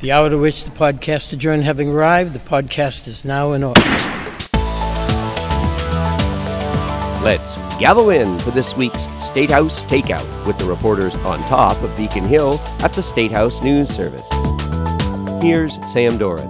The 0.00 0.12
hour 0.12 0.30
to 0.30 0.38
which 0.38 0.64
the 0.64 0.70
podcast 0.70 1.34
adjourned 1.34 1.64
having 1.64 1.90
arrived, 1.90 2.32
the 2.32 2.38
podcast 2.38 3.06
is 3.06 3.22
now 3.22 3.52
in 3.52 3.62
order. 3.62 3.82
Let's 7.22 7.56
gather 7.78 8.10
in 8.10 8.38
for 8.38 8.50
this 8.50 8.74
week's 8.74 9.02
State 9.22 9.50
House 9.50 9.84
Takeout 9.84 10.46
with 10.46 10.56
the 10.56 10.64
reporters 10.64 11.14
on 11.16 11.40
top 11.40 11.82
of 11.82 11.94
Beacon 11.98 12.24
Hill 12.24 12.58
at 12.78 12.94
the 12.94 13.02
State 13.02 13.30
House 13.30 13.60
News 13.60 13.90
Service. 13.90 14.26
Here's 15.42 15.74
Sam 15.92 16.16
Doran. 16.16 16.48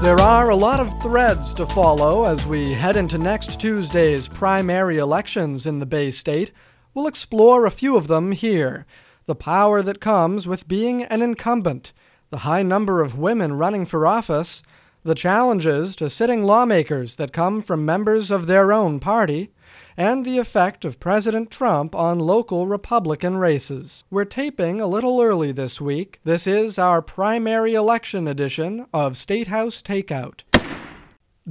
There 0.00 0.20
are 0.20 0.50
a 0.50 0.56
lot 0.56 0.78
of 0.78 1.02
threads 1.02 1.54
to 1.54 1.66
follow 1.66 2.24
as 2.24 2.46
we 2.46 2.70
head 2.70 2.96
into 2.96 3.18
next 3.18 3.60
Tuesday's 3.60 4.28
primary 4.28 4.98
elections 4.98 5.66
in 5.66 5.80
the 5.80 5.86
Bay 5.86 6.12
State. 6.12 6.52
We'll 6.94 7.08
explore 7.08 7.66
a 7.66 7.72
few 7.72 7.96
of 7.96 8.06
them 8.06 8.30
here 8.30 8.86
the 9.28 9.34
power 9.34 9.82
that 9.82 10.00
comes 10.00 10.48
with 10.48 10.66
being 10.66 11.02
an 11.04 11.20
incumbent, 11.20 11.92
the 12.30 12.38
high 12.38 12.62
number 12.62 13.02
of 13.02 13.18
women 13.18 13.52
running 13.52 13.84
for 13.84 14.06
office, 14.06 14.62
the 15.04 15.14
challenges 15.14 15.94
to 15.94 16.08
sitting 16.08 16.44
lawmakers 16.44 17.16
that 17.16 17.30
come 17.30 17.60
from 17.60 17.84
members 17.84 18.30
of 18.30 18.46
their 18.46 18.72
own 18.72 18.98
party, 18.98 19.50
and 19.98 20.24
the 20.24 20.38
effect 20.38 20.82
of 20.82 20.98
President 20.98 21.50
Trump 21.50 21.94
on 21.94 22.18
local 22.18 22.66
Republican 22.66 23.36
races. 23.36 24.02
We're 24.10 24.24
taping 24.24 24.80
a 24.80 24.86
little 24.86 25.20
early 25.20 25.52
this 25.52 25.78
week. 25.78 26.20
This 26.24 26.46
is 26.46 26.78
our 26.78 27.02
primary 27.02 27.74
election 27.74 28.26
edition 28.26 28.86
of 28.94 29.14
State 29.14 29.48
House 29.48 29.82
Takeout. 29.82 30.40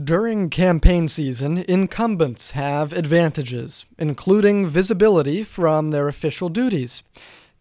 During 0.03 0.49
campaign 0.49 1.07
season, 1.07 1.59
incumbents 1.59 2.51
have 2.51 2.91
advantages, 2.91 3.85
including 3.99 4.65
visibility 4.65 5.43
from 5.43 5.89
their 5.89 6.07
official 6.07 6.49
duties. 6.49 7.03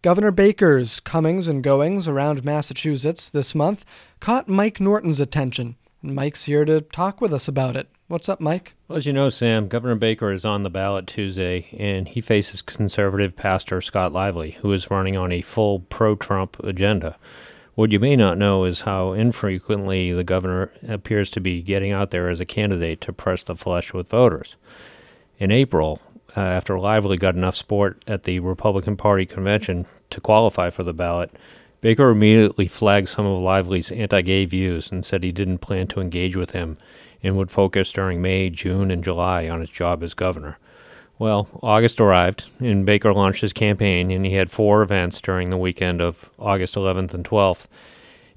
Governor 0.07 0.31
Baker's 0.31 1.01
comings 1.01 1.49
and 1.49 1.61
goings 1.61 2.07
around 2.07 2.45
Massachusetts 2.45 3.29
this 3.29 3.53
month 3.53 3.83
caught 4.21 4.47
Mike 4.47 4.79
Norton's 4.79 5.19
attention, 5.19 5.75
and 6.01 6.15
Mike's 6.15 6.45
here 6.45 6.63
to 6.63 6.79
talk 6.79 7.19
with 7.19 7.33
us 7.33 7.49
about 7.49 7.75
it. 7.75 7.89
What's 8.07 8.29
up, 8.29 8.39
Mike? 8.39 8.73
Well, 8.87 8.95
as 8.95 9.05
you 9.05 9.11
know, 9.11 9.27
Sam, 9.27 9.67
Governor 9.67 9.95
Baker 9.97 10.31
is 10.31 10.45
on 10.45 10.63
the 10.63 10.69
ballot 10.69 11.07
Tuesday, 11.07 11.67
and 11.77 12.07
he 12.07 12.21
faces 12.21 12.61
conservative 12.61 13.35
pastor 13.35 13.81
Scott 13.81 14.13
Lively, 14.13 14.51
who 14.51 14.71
is 14.71 14.89
running 14.89 15.17
on 15.17 15.33
a 15.33 15.41
full 15.41 15.81
pro 15.81 16.15
Trump 16.15 16.57
agenda. 16.63 17.17
What 17.75 17.91
you 17.91 17.99
may 17.99 18.15
not 18.15 18.37
know 18.37 18.63
is 18.63 18.83
how 18.83 19.11
infrequently 19.11 20.13
the 20.13 20.23
governor 20.23 20.71
appears 20.87 21.29
to 21.31 21.41
be 21.41 21.61
getting 21.61 21.91
out 21.91 22.11
there 22.11 22.29
as 22.29 22.39
a 22.39 22.45
candidate 22.45 23.01
to 23.01 23.11
press 23.11 23.43
the 23.43 23.57
flesh 23.57 23.93
with 23.93 24.07
voters. 24.07 24.55
In 25.37 25.51
April, 25.51 25.99
uh, 26.37 26.39
after 26.39 26.79
Lively 26.79 27.17
got 27.17 27.35
enough 27.35 27.55
support 27.57 28.01
at 28.07 28.23
the 28.23 28.39
Republican 28.39 28.95
Party 28.95 29.25
convention 29.25 29.85
to 30.09 30.21
qualify 30.21 30.69
for 30.69 30.83
the 30.83 30.93
ballot, 30.93 31.31
Baker 31.79 32.09
immediately 32.09 32.67
flagged 32.67 33.09
some 33.09 33.25
of 33.25 33.39
Lively's 33.39 33.91
anti 33.91 34.21
gay 34.21 34.45
views 34.45 34.91
and 34.91 35.05
said 35.05 35.23
he 35.23 35.31
didn't 35.31 35.59
plan 35.59 35.87
to 35.87 36.01
engage 36.01 36.35
with 36.35 36.51
him 36.51 36.77
and 37.23 37.37
would 37.37 37.51
focus 37.51 37.91
during 37.91 38.21
May, 38.21 38.49
June, 38.49 38.91
and 38.91 39.03
July 39.03 39.47
on 39.47 39.59
his 39.59 39.69
job 39.69 40.03
as 40.03 40.13
governor. 40.13 40.57
Well, 41.19 41.47
August 41.63 41.99
arrived, 41.99 42.49
and 42.59 42.85
Baker 42.85 43.11
launched 43.13 43.41
his 43.41 43.53
campaign, 43.53 44.11
and 44.11 44.25
he 44.25 44.33
had 44.33 44.51
four 44.51 44.83
events 44.83 45.19
during 45.19 45.49
the 45.49 45.57
weekend 45.57 45.99
of 45.99 46.29
August 46.37 46.75
11th 46.75 47.13
and 47.13 47.25
12th. 47.25 47.65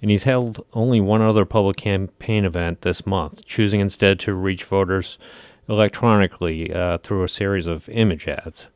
And 0.01 0.11
he's 0.11 0.25
held 0.25 0.65
only 0.73 0.99
one 0.99 1.21
other 1.21 1.45
public 1.45 1.77
campaign 1.77 2.47
event 2.47 2.81
this 2.81 3.07
month, 3.07 3.45
choosing 3.45 3.81
instead 3.81 4.19
to 4.21 4.35
reach 4.35 4.65
voters 4.65 5.19
electronically 5.69 6.73
uh, 6.73 6.99
through 6.99 7.23
a 7.23 7.29
series 7.29 7.67
of 7.67 7.89
image 7.91 8.27
ads. 8.27 8.69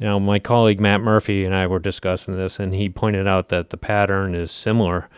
Now, 0.00 0.18
my 0.18 0.38
colleague 0.38 0.80
Matt 0.80 1.00
Murphy 1.00 1.44
and 1.44 1.54
I 1.54 1.66
were 1.66 1.80
discussing 1.80 2.36
this, 2.36 2.60
and 2.60 2.74
he 2.74 2.88
pointed 2.88 3.26
out 3.26 3.48
that 3.48 3.70
the 3.70 3.76
pattern 3.76 4.34
is 4.34 4.52
similar 4.52 5.08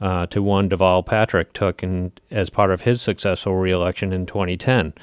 uh, 0.00 0.26
to 0.26 0.42
one 0.42 0.68
Deval 0.68 1.04
Patrick 1.04 1.52
took 1.52 1.82
in, 1.82 2.12
as 2.30 2.50
part 2.50 2.70
of 2.70 2.82
his 2.82 3.02
successful 3.02 3.56
reelection 3.56 4.12
in 4.12 4.26
2010, 4.26 4.94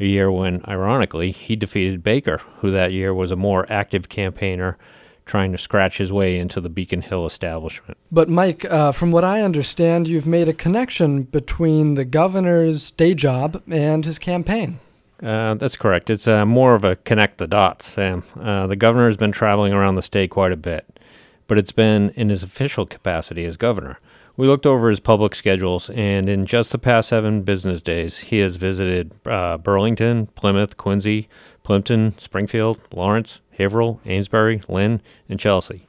a 0.00 0.04
year 0.04 0.30
when, 0.30 0.62
ironically, 0.68 1.32
he 1.32 1.56
defeated 1.56 2.02
Baker, 2.02 2.38
who 2.58 2.70
that 2.70 2.92
year 2.92 3.12
was 3.12 3.30
a 3.30 3.36
more 3.36 3.66
active 3.70 4.08
campaigner 4.08 4.78
trying 5.26 5.52
to 5.52 5.58
scratch 5.58 5.98
his 5.98 6.10
way 6.10 6.38
into 6.38 6.60
the 6.60 6.70
Beacon 6.70 7.02
Hill 7.02 7.26
establishment. 7.26 7.98
But, 8.10 8.28
Mike, 8.30 8.64
uh, 8.64 8.92
from 8.92 9.12
what 9.12 9.24
I 9.24 9.42
understand, 9.42 10.08
you've 10.08 10.26
made 10.26 10.48
a 10.48 10.54
connection 10.54 11.24
between 11.24 11.94
the 11.94 12.06
governor's 12.06 12.92
day 12.92 13.14
job 13.14 13.62
and 13.68 14.04
his 14.04 14.18
campaign. 14.18 14.80
Uh, 15.22 15.54
that's 15.54 15.76
correct. 15.76 16.10
It's 16.10 16.28
uh, 16.28 16.46
more 16.46 16.74
of 16.74 16.84
a 16.84 16.96
connect 16.96 17.38
the 17.38 17.48
dots, 17.48 17.86
Sam. 17.86 18.22
Uh, 18.40 18.66
the 18.66 18.76
governor 18.76 19.06
has 19.06 19.16
been 19.16 19.32
traveling 19.32 19.72
around 19.72 19.96
the 19.96 20.02
state 20.02 20.30
quite 20.30 20.52
a 20.52 20.56
bit, 20.56 21.00
but 21.48 21.58
it's 21.58 21.72
been 21.72 22.10
in 22.10 22.28
his 22.28 22.42
official 22.42 22.86
capacity 22.86 23.44
as 23.44 23.56
governor. 23.56 23.98
We 24.36 24.46
looked 24.46 24.66
over 24.66 24.88
his 24.88 25.00
public 25.00 25.34
schedules, 25.34 25.90
and 25.90 26.28
in 26.28 26.46
just 26.46 26.70
the 26.70 26.78
past 26.78 27.08
seven 27.08 27.42
business 27.42 27.82
days, 27.82 28.18
he 28.18 28.38
has 28.38 28.54
visited 28.54 29.12
uh, 29.26 29.58
Burlington, 29.58 30.28
Plymouth, 30.28 30.76
Quincy, 30.76 31.28
Plympton, 31.64 32.16
Springfield, 32.18 32.78
Lawrence, 32.92 33.40
Haverhill, 33.58 34.00
Amesbury, 34.06 34.62
Lynn, 34.68 35.02
and 35.28 35.40
Chelsea. 35.40 35.88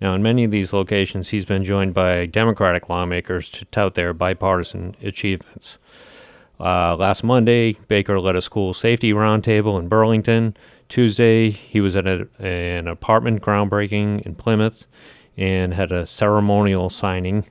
Now, 0.00 0.14
in 0.14 0.22
many 0.22 0.44
of 0.44 0.52
these 0.52 0.72
locations, 0.72 1.30
he's 1.30 1.44
been 1.44 1.64
joined 1.64 1.92
by 1.92 2.26
Democratic 2.26 2.88
lawmakers 2.88 3.48
to 3.48 3.64
tout 3.64 3.96
their 3.96 4.14
bipartisan 4.14 4.94
achievements. 5.02 5.78
Uh, 6.60 6.96
last 6.96 7.22
Monday, 7.22 7.74
Baker 7.86 8.18
led 8.18 8.34
a 8.34 8.42
school 8.42 8.74
safety 8.74 9.12
roundtable 9.12 9.78
in 9.78 9.88
Burlington. 9.88 10.56
Tuesday, 10.88 11.50
he 11.50 11.80
was 11.80 11.96
at 11.96 12.06
a, 12.06 12.26
an 12.40 12.88
apartment 12.88 13.42
groundbreaking 13.42 14.22
in 14.22 14.34
Plymouth 14.34 14.86
and 15.36 15.74
had 15.74 15.92
a 15.92 16.06
ceremonial 16.06 16.90
signing 16.90 17.46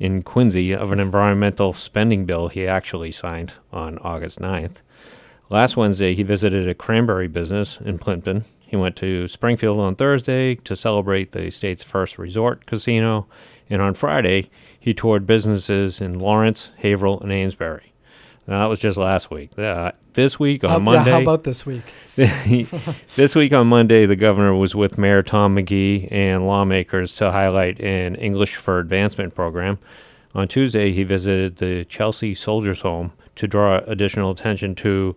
in 0.00 0.22
Quincy 0.22 0.74
of 0.74 0.90
an 0.90 0.98
environmental 0.98 1.72
spending 1.72 2.26
bill 2.26 2.48
he 2.48 2.66
actually 2.66 3.12
signed 3.12 3.54
on 3.72 3.98
August 3.98 4.40
9th. 4.40 4.78
Last 5.48 5.76
Wednesday, 5.76 6.14
he 6.14 6.24
visited 6.24 6.68
a 6.68 6.74
cranberry 6.74 7.28
business 7.28 7.78
in 7.80 7.98
Plympton. 7.98 8.44
He 8.58 8.74
went 8.74 8.96
to 8.96 9.28
Springfield 9.28 9.78
on 9.78 9.94
Thursday 9.94 10.56
to 10.56 10.74
celebrate 10.74 11.30
the 11.30 11.50
state's 11.50 11.84
first 11.84 12.18
resort 12.18 12.66
casino, 12.66 13.28
and 13.70 13.80
on 13.80 13.94
Friday, 13.94 14.50
he 14.80 14.92
toured 14.92 15.26
businesses 15.26 16.00
in 16.00 16.18
Lawrence, 16.18 16.72
Haverhill, 16.78 17.20
and 17.20 17.30
Amesbury. 17.30 17.91
No, 18.46 18.58
that 18.58 18.66
was 18.66 18.80
just 18.80 18.98
last 18.98 19.30
week. 19.30 19.56
Uh, 19.56 19.92
this 20.14 20.38
week 20.38 20.64
on 20.64 20.70
how, 20.70 20.78
Monday. 20.80 21.10
Yeah, 21.10 21.16
how 21.16 21.22
about 21.22 21.44
this 21.44 21.64
week? 21.64 21.82
this 22.16 23.36
week 23.36 23.52
on 23.52 23.68
Monday, 23.68 24.04
the 24.04 24.16
governor 24.16 24.54
was 24.54 24.74
with 24.74 24.98
Mayor 24.98 25.22
Tom 25.22 25.54
McGee 25.54 26.10
and 26.10 26.44
lawmakers 26.46 27.14
to 27.16 27.30
highlight 27.30 27.80
an 27.80 28.16
English 28.16 28.56
for 28.56 28.80
Advancement 28.80 29.34
program. 29.34 29.78
On 30.34 30.48
Tuesday, 30.48 30.92
he 30.92 31.04
visited 31.04 31.56
the 31.56 31.84
Chelsea 31.84 32.34
Soldiers 32.34 32.80
Home 32.80 33.12
to 33.36 33.46
draw 33.46 33.78
additional 33.86 34.32
attention 34.32 34.74
to 34.76 35.14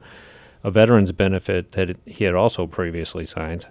a 0.63 0.69
veterans 0.69 1.11
benefit 1.11 1.71
that 1.71 1.97
he 2.05 2.25
had 2.25 2.35
also 2.35 2.67
previously 2.67 3.25
signed. 3.25 3.67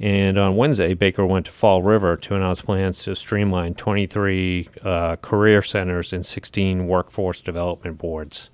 And 0.00 0.38
on 0.38 0.56
Wednesday, 0.56 0.94
Baker 0.94 1.26
went 1.26 1.46
to 1.46 1.52
Fall 1.52 1.82
River 1.82 2.16
to 2.16 2.34
announce 2.36 2.62
plans 2.62 3.02
to 3.04 3.14
streamline 3.14 3.74
23 3.74 4.68
uh, 4.82 5.16
career 5.16 5.62
centers 5.62 6.12
and 6.12 6.24
16 6.24 6.86
workforce 6.86 7.40
development 7.40 7.98
boards. 7.98 8.50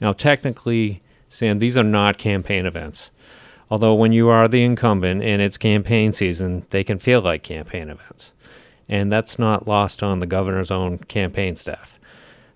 Now, 0.00 0.12
technically, 0.12 1.02
Sam, 1.28 1.58
these 1.58 1.76
are 1.76 1.84
not 1.84 2.18
campaign 2.18 2.66
events. 2.66 3.10
Although, 3.70 3.94
when 3.94 4.12
you 4.12 4.28
are 4.28 4.48
the 4.48 4.62
incumbent 4.62 5.22
and 5.22 5.40
it's 5.40 5.56
campaign 5.56 6.12
season, 6.12 6.66
they 6.70 6.82
can 6.82 6.98
feel 6.98 7.20
like 7.20 7.42
campaign 7.42 7.88
events. 7.88 8.32
And 8.88 9.12
that's 9.12 9.38
not 9.38 9.68
lost 9.68 10.02
on 10.02 10.18
the 10.18 10.26
governor's 10.26 10.70
own 10.70 10.98
campaign 10.98 11.54
staff. 11.54 11.98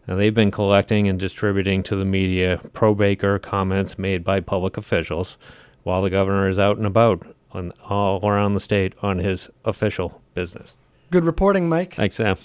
Now, 0.09 0.17
they've 0.17 0.35
been 0.35 0.51
collecting 0.51 1.09
and 1.09 1.19
distributing 1.19 1.83
to 1.85 1.97
the 1.97 2.05
media 2.05 2.61
pro 2.73 2.95
Baker 2.95 3.39
comments 3.39 3.99
made 3.99 4.25
by 4.25 4.41
public 4.41 4.77
officials 4.77 5.39
while 5.85 6.03
the 6.03 6.11
governor 6.11 6.49
is 6.49 6.59
out 6.59 6.77
and 6.77 6.87
about 6.87 7.27
on, 7.53 7.73
all 7.85 8.27
around 8.27 8.55
the 8.55 8.61
state 8.61 8.95
on 9.03 9.19
his 9.19 9.49
official 9.65 10.21
business. 10.35 10.77
Good 11.11 11.25
reporting, 11.25 11.69
Mike. 11.69 11.95
Thanks, 11.95 12.17
Sam. 12.17 12.37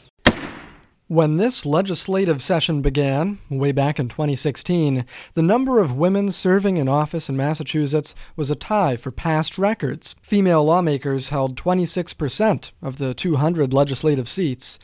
When 1.09 1.37
this 1.37 1.65
legislative 1.65 2.39
session 2.39 2.83
began, 2.83 3.39
way 3.49 3.71
back 3.71 3.99
in 3.99 4.09
2016, 4.09 5.05
the 5.33 5.41
number 5.41 5.79
of 5.79 5.97
women 5.97 6.31
serving 6.31 6.77
in 6.77 6.87
office 6.87 7.27
in 7.27 7.35
Massachusetts 7.35 8.13
was 8.35 8.51
a 8.51 8.55
tie 8.55 8.95
for 8.95 9.09
past 9.09 9.57
records. 9.57 10.15
Female 10.21 10.63
lawmakers 10.63 11.29
held 11.29 11.57
26% 11.57 12.71
of 12.83 12.99
the 12.99 13.15
200 13.15 13.73
legislative 13.73 14.29
seats. 14.29 14.77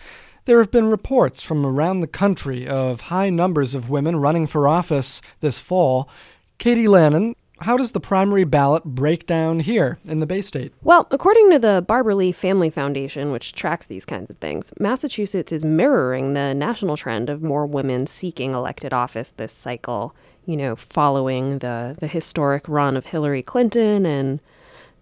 There 0.45 0.57
have 0.57 0.71
been 0.71 0.89
reports 0.89 1.43
from 1.43 1.63
around 1.63 1.99
the 1.99 2.07
country 2.07 2.67
of 2.67 3.01
high 3.01 3.29
numbers 3.29 3.75
of 3.75 3.91
women 3.91 4.15
running 4.15 4.47
for 4.47 4.67
office 4.67 5.21
this 5.41 5.59
fall. 5.59 6.09
Katie 6.57 6.87
Lannan 6.87 7.35
how 7.61 7.77
does 7.77 7.91
the 7.91 7.99
primary 7.99 8.43
ballot 8.43 8.83
break 8.83 9.25
down 9.25 9.61
here 9.61 9.97
in 10.05 10.19
the 10.19 10.25
Bay 10.25 10.41
State? 10.41 10.73
Well, 10.83 11.07
according 11.11 11.51
to 11.51 11.59
the 11.59 11.83
Barbara 11.87 12.15
Lee 12.15 12.31
Family 12.31 12.69
Foundation, 12.69 13.31
which 13.31 13.53
tracks 13.53 13.85
these 13.85 14.05
kinds 14.05 14.29
of 14.29 14.37
things, 14.37 14.73
Massachusetts 14.79 15.51
is 15.51 15.63
mirroring 15.63 16.33
the 16.33 16.53
national 16.53 16.97
trend 16.97 17.29
of 17.29 17.41
more 17.41 17.65
women 17.65 18.07
seeking 18.07 18.53
elected 18.53 18.93
office 18.93 19.31
this 19.31 19.53
cycle, 19.53 20.13
you 20.45 20.57
know, 20.57 20.75
following 20.75 21.59
the, 21.59 21.95
the 21.99 22.07
historic 22.07 22.67
run 22.67 22.97
of 22.97 23.07
Hillary 23.07 23.41
Clinton 23.41 24.05
and 24.05 24.41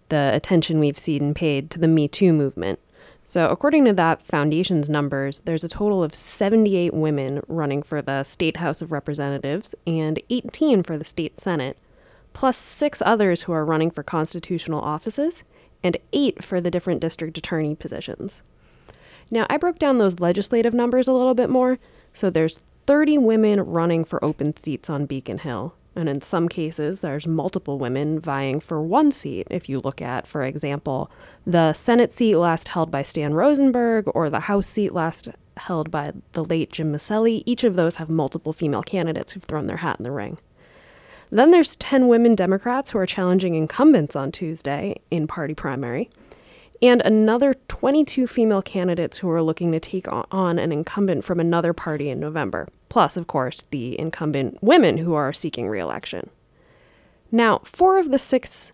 the 0.08 0.30
attention 0.32 0.78
we've 0.78 0.98
seen 0.98 1.34
paid 1.34 1.70
to 1.70 1.78
the 1.78 1.88
Me 1.88 2.06
Too 2.06 2.32
movement. 2.32 2.78
So, 3.26 3.48
according 3.48 3.86
to 3.86 3.94
that 3.94 4.22
foundation's 4.22 4.90
numbers, 4.90 5.40
there's 5.40 5.64
a 5.64 5.68
total 5.68 6.04
of 6.04 6.14
78 6.14 6.92
women 6.92 7.40
running 7.48 7.82
for 7.82 8.02
the 8.02 8.22
State 8.22 8.58
House 8.58 8.82
of 8.82 8.92
Representatives 8.92 9.74
and 9.86 10.20
18 10.28 10.82
for 10.82 10.98
the 10.98 11.06
State 11.06 11.40
Senate, 11.40 11.78
plus 12.34 12.58
six 12.58 13.00
others 13.06 13.42
who 13.42 13.52
are 13.52 13.64
running 13.64 13.90
for 13.90 14.02
constitutional 14.02 14.80
offices 14.80 15.44
and 15.82 15.96
eight 16.12 16.44
for 16.44 16.60
the 16.60 16.70
different 16.70 17.00
district 17.00 17.38
attorney 17.38 17.74
positions. 17.74 18.42
Now, 19.30 19.46
I 19.48 19.56
broke 19.56 19.78
down 19.78 19.96
those 19.96 20.20
legislative 20.20 20.74
numbers 20.74 21.08
a 21.08 21.12
little 21.14 21.34
bit 21.34 21.48
more. 21.48 21.78
So, 22.12 22.28
there's 22.28 22.58
30 22.86 23.18
women 23.18 23.60
running 23.60 24.04
for 24.04 24.22
open 24.22 24.54
seats 24.56 24.90
on 24.90 25.06
Beacon 25.06 25.38
Hill. 25.38 25.74
And 25.96 26.08
in 26.08 26.20
some 26.20 26.48
cases, 26.48 27.00
there's 27.00 27.26
multiple 27.26 27.78
women 27.78 28.18
vying 28.18 28.58
for 28.58 28.82
one 28.82 29.12
seat. 29.12 29.46
If 29.48 29.68
you 29.68 29.78
look 29.78 30.02
at, 30.02 30.26
for 30.26 30.42
example, 30.42 31.10
the 31.46 31.72
Senate 31.72 32.12
seat 32.12 32.36
last 32.36 32.68
held 32.68 32.90
by 32.90 33.02
Stan 33.02 33.32
Rosenberg 33.32 34.06
or 34.12 34.28
the 34.28 34.40
House 34.40 34.66
seat 34.66 34.92
last 34.92 35.28
held 35.56 35.92
by 35.92 36.12
the 36.32 36.44
late 36.44 36.72
Jim 36.72 36.92
Miceli, 36.92 37.44
each 37.46 37.62
of 37.62 37.76
those 37.76 37.96
have 37.96 38.10
multiple 38.10 38.52
female 38.52 38.82
candidates 38.82 39.32
who've 39.32 39.44
thrown 39.44 39.68
their 39.68 39.78
hat 39.78 39.98
in 40.00 40.02
the 40.02 40.10
ring. 40.10 40.38
Then 41.34 41.50
there's 41.50 41.74
10 41.74 42.06
women 42.06 42.36
Democrats 42.36 42.92
who 42.92 42.98
are 42.98 43.06
challenging 43.06 43.56
incumbents 43.56 44.14
on 44.14 44.30
Tuesday 44.30 45.00
in 45.10 45.26
party 45.26 45.52
primary 45.52 46.08
and 46.80 47.02
another 47.02 47.54
22 47.66 48.28
female 48.28 48.62
candidates 48.62 49.18
who 49.18 49.28
are 49.28 49.42
looking 49.42 49.72
to 49.72 49.80
take 49.80 50.06
on 50.12 50.60
an 50.60 50.70
incumbent 50.70 51.24
from 51.24 51.40
another 51.40 51.72
party 51.72 52.08
in 52.08 52.20
November, 52.20 52.68
plus, 52.88 53.16
of 53.16 53.26
course, 53.26 53.66
the 53.70 53.98
incumbent 53.98 54.62
women 54.62 54.98
who 54.98 55.14
are 55.14 55.32
seeking 55.32 55.66
reelection. 55.66 56.30
Now, 57.32 57.62
four 57.64 57.98
of 57.98 58.12
the 58.12 58.18
six 58.18 58.70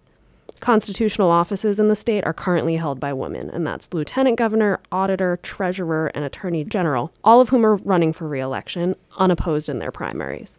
constitutional 0.61 1.31
offices 1.31 1.81
in 1.81 1.89
the 1.89 1.97
state 1.97 2.25
are 2.27 2.35
currently 2.35 2.77
held 2.77 3.01
by 3.01 3.15
women, 3.15 3.49
and 3.49 3.67
that's 3.67 3.95
lieutenant 3.95 4.37
governor, 4.37 4.81
auditor, 4.93 5.39
treasurer, 5.43 6.09
and 6.15 6.27
attorney 6.27 6.65
general, 6.65 7.11
all 7.25 7.41
of 7.41 7.49
whom 7.49 7.65
are 7.65 7.77
running 7.77 8.13
for 8.13 8.29
reelection, 8.29 8.97
unopposed 9.17 9.71
in 9.71 9.79
their 9.79 9.91
primaries. 9.91 10.59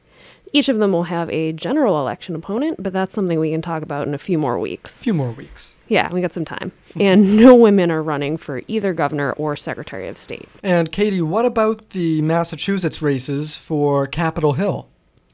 Each 0.54 0.70
of 0.70 0.78
them 0.78 0.92
will 0.92 1.04
have 1.04 1.30
a 1.30 1.54
general 1.54 2.00
election 2.00 2.36
opponent, 2.36 2.82
but 2.82 2.94
that's 2.94 3.14
something 3.14 3.40
we 3.40 3.52
can 3.52 3.62
talk 3.62 3.84
about 3.84 4.08
in 4.08 4.14
a 4.14 4.18
few 4.18 4.38
more 4.38 4.60
weeks. 4.60 5.00
A 5.00 5.04
few 5.04 5.14
more 5.14 5.32
weeks. 5.32 5.76
Yeah, 5.88 6.10
we 6.12 6.22
got 6.22 6.34
some 6.34 6.46
time. 6.46 6.72
Mm-hmm. 6.90 7.02
And 7.02 7.38
no 7.42 7.56
women 7.56 7.92
are 7.92 8.02
running 8.02 8.38
for 8.38 8.62
either 8.68 8.94
governor 8.94 9.34
or 9.34 9.56
secretary 9.56 10.08
of 10.08 10.18
state. 10.18 10.48
And 10.64 10.92
Katie, 10.92 11.22
what 11.22 11.46
about 11.46 11.92
the 11.92 12.22
Massachusetts 12.22 13.02
races 13.02 13.58
for 13.58 14.08
Capitol 14.08 14.54
Hill? 14.54 14.88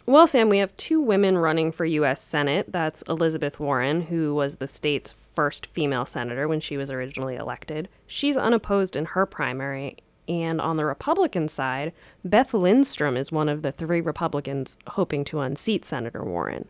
Well, 0.08 0.26
Sam, 0.26 0.50
we 0.50 0.60
have 0.60 0.76
two 0.78 1.02
women 1.02 1.38
running 1.38 1.72
for 1.72 1.84
U.S. 1.84 2.22
Senate. 2.22 2.72
That's 2.72 3.02
Elizabeth 3.04 3.60
Warren, 3.60 4.04
who 4.04 4.34
was 4.34 4.56
the 4.56 4.68
state's 4.68 5.12
first 5.12 5.66
female 5.66 6.06
senator 6.06 6.48
when 6.48 6.62
she 6.62 6.78
was 6.78 6.90
originally 6.90 7.36
elected. 7.36 7.90
She's 8.08 8.38
unopposed 8.38 8.96
in 8.96 9.06
her 9.06 9.26
primary. 9.26 9.98
And 10.28 10.60
on 10.60 10.78
the 10.78 10.86
Republican 10.86 11.48
side, 11.48 11.94
Beth 12.24 12.54
Lindstrom 12.54 13.16
is 13.16 13.32
one 13.32 13.48
of 13.48 13.62
the 13.62 13.72
three 13.72 14.02
Republicans 14.02 14.78
hoping 14.88 15.24
to 15.26 15.40
unseat 15.40 15.86
Senator 15.86 16.24
Warren. 16.24 16.68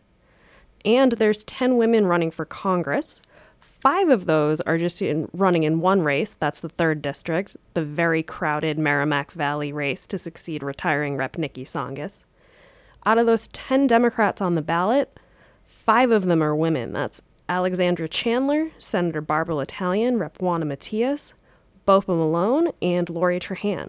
And 0.84 1.12
there's 1.12 1.44
10 1.44 1.76
women 1.76 2.06
running 2.06 2.30
for 2.30 2.44
Congress. 2.44 3.20
Five 3.60 4.08
of 4.08 4.26
those 4.26 4.60
are 4.62 4.78
just 4.78 5.02
in, 5.02 5.28
running 5.32 5.64
in 5.64 5.80
one 5.80 6.02
race. 6.02 6.34
That's 6.34 6.60
the 6.60 6.68
third 6.68 7.02
district, 7.02 7.56
the 7.74 7.84
very 7.84 8.22
crowded 8.22 8.78
Merrimack 8.78 9.32
Valley 9.32 9.72
race 9.72 10.06
to 10.08 10.18
succeed 10.18 10.62
retiring 10.62 11.16
Rep. 11.16 11.38
Nikki 11.38 11.64
Tsongas. 11.64 12.24
Out 13.06 13.18
of 13.18 13.26
those 13.26 13.48
10 13.48 13.86
Democrats 13.86 14.40
on 14.40 14.54
the 14.54 14.62
ballot, 14.62 15.18
five 15.64 16.10
of 16.10 16.26
them 16.26 16.42
are 16.42 16.54
women. 16.54 16.92
That's 16.92 17.22
Alexandra 17.48 18.08
Chandler, 18.08 18.70
Senator 18.78 19.20
Barbara 19.20 19.56
L'Italien, 19.56 20.18
Rep. 20.18 20.40
Juana 20.40 20.64
Matias, 20.64 21.34
Bopha 21.88 22.08
Malone, 22.08 22.70
and 22.82 23.08
Lori 23.08 23.40
Trahan. 23.40 23.88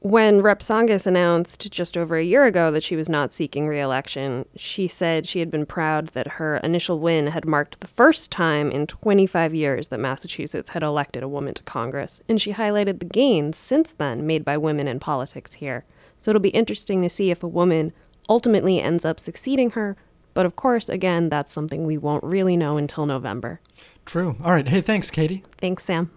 When 0.00 0.42
Rep. 0.42 0.58
Tsongas 0.58 1.06
announced 1.06 1.70
just 1.70 1.96
over 1.96 2.16
a 2.16 2.24
year 2.24 2.44
ago 2.44 2.72
that 2.72 2.82
she 2.82 2.96
was 2.96 3.08
not 3.08 3.32
seeking 3.32 3.68
reelection, 3.68 4.46
she 4.56 4.88
said 4.88 5.26
she 5.26 5.38
had 5.38 5.50
been 5.50 5.64
proud 5.64 6.08
that 6.08 6.38
her 6.38 6.56
initial 6.56 6.98
win 6.98 7.28
had 7.28 7.44
marked 7.44 7.78
the 7.78 7.86
first 7.86 8.32
time 8.32 8.72
in 8.72 8.88
25 8.88 9.54
years 9.54 9.88
that 9.88 10.00
Massachusetts 10.00 10.70
had 10.70 10.82
elected 10.82 11.22
a 11.22 11.28
woman 11.28 11.54
to 11.54 11.62
Congress, 11.62 12.20
and 12.28 12.40
she 12.40 12.54
highlighted 12.54 12.98
the 12.98 13.04
gains 13.04 13.56
since 13.56 13.92
then 13.92 14.26
made 14.26 14.44
by 14.44 14.56
women 14.56 14.88
in 14.88 14.98
politics 14.98 15.54
here. 15.54 15.84
So 16.18 16.30
it'll 16.32 16.40
be 16.40 16.48
interesting 16.48 17.00
to 17.02 17.08
see 17.10 17.30
if 17.30 17.44
a 17.44 17.48
woman 17.48 17.92
ultimately 18.28 18.80
ends 18.80 19.04
up 19.04 19.20
succeeding 19.20 19.70
her, 19.72 19.96
but 20.34 20.46
of 20.46 20.56
course, 20.56 20.88
again, 20.88 21.28
that's 21.28 21.52
something 21.52 21.86
we 21.86 21.98
won't 21.98 22.24
really 22.24 22.56
know 22.56 22.76
until 22.76 23.06
November. 23.06 23.60
True. 24.04 24.36
All 24.42 24.52
right. 24.52 24.66
Hey, 24.66 24.80
thanks, 24.80 25.12
Katie. 25.12 25.44
Thanks, 25.58 25.84
Sam. 25.84 26.10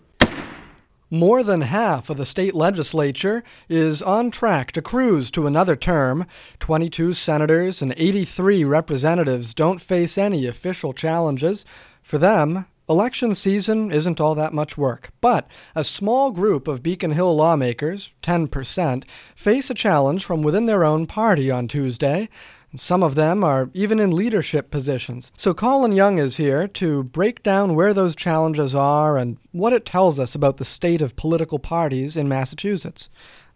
More 1.14 1.44
than 1.44 1.62
half 1.62 2.10
of 2.10 2.18
the 2.18 2.26
state 2.26 2.56
legislature 2.56 3.44
is 3.70 4.02
on 4.02 4.32
track 4.32 4.72
to 4.72 4.82
cruise 4.82 5.30
to 5.30 5.46
another 5.46 5.76
term. 5.76 6.26
22 6.58 7.14
senators 7.14 7.84
and 7.84 7.94
83 7.98 8.64
representatives 8.64 9.54
don't 9.54 9.80
face 9.80 10.18
any 10.18 10.48
official 10.48 10.92
challenges. 10.92 11.66
For 12.02 12.18
them, 12.18 12.66
election 12.90 13.36
season 13.36 13.92
isn't 13.92 14.20
all 14.20 14.34
that 14.34 14.56
much 14.56 14.76
work. 14.76 15.12
But 15.22 15.48
a 15.76 15.84
small 15.84 16.32
group 16.32 16.68
of 16.68 16.82
Beacon 16.82 17.12
Hill 17.12 17.36
lawmakers, 17.36 18.10
10%, 18.24 19.04
face 19.36 19.70
a 19.70 19.76
challenge 19.76 20.26
from 20.26 20.42
within 20.42 20.66
their 20.66 20.84
own 20.84 21.06
party 21.06 21.52
on 21.52 21.68
Tuesday. 21.68 22.28
Some 22.76 23.04
of 23.04 23.16
them 23.16 23.44
are 23.44 23.70
even 23.74 24.00
in 24.00 24.12
leadership 24.12 24.72
positions. 24.72 25.32
So 25.38 25.54
Colin 25.54 25.92
Young 25.92 26.18
is 26.18 26.38
here 26.38 26.68
to 26.70 27.04
break 27.04 27.44
down 27.44 27.76
where 27.76 27.94
those 27.94 28.16
challenges 28.16 28.74
are 28.74 29.18
and 29.18 29.38
what 29.52 29.74
it 29.74 29.86
tells 29.86 30.20
us 30.20 30.34
about 30.34 30.58
the 30.58 30.66
state 30.66 31.02
of 31.02 31.16
political 31.16 31.60
parties 31.60 32.18
in 32.18 32.28
Massachusetts. 32.28 33.10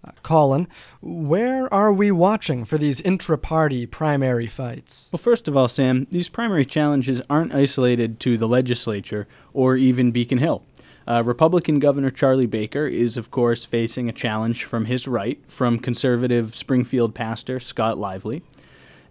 Uh, 0.05 0.11
Colin, 0.21 0.67
where 1.01 1.73
are 1.73 1.91
we 1.91 2.11
watching 2.11 2.63
for 2.63 2.77
these 2.77 3.01
intra 3.01 3.39
party 3.39 3.87
primary 3.87 4.45
fights? 4.45 5.09
Well, 5.11 5.17
first 5.17 5.47
of 5.47 5.57
all, 5.57 5.67
Sam, 5.67 6.05
these 6.11 6.29
primary 6.29 6.65
challenges 6.65 7.19
aren't 7.27 7.55
isolated 7.55 8.19
to 8.19 8.37
the 8.37 8.47
legislature 8.47 9.27
or 9.51 9.75
even 9.75 10.11
Beacon 10.11 10.37
Hill. 10.37 10.63
Uh, 11.07 11.23
Republican 11.25 11.79
Governor 11.79 12.11
Charlie 12.11 12.45
Baker 12.45 12.85
is, 12.85 13.17
of 13.17 13.31
course, 13.31 13.65
facing 13.65 14.09
a 14.09 14.13
challenge 14.13 14.65
from 14.65 14.85
his 14.85 15.07
right 15.07 15.39
from 15.47 15.79
conservative 15.79 16.53
Springfield 16.53 17.15
pastor 17.15 17.59
Scott 17.59 17.97
Lively. 17.97 18.43